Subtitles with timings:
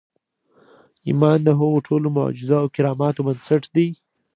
[1.07, 3.87] ايمان د هغو ټولو معجزو او کراماتو بنسټ دی.